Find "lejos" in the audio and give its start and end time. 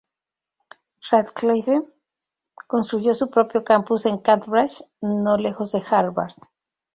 5.37-5.73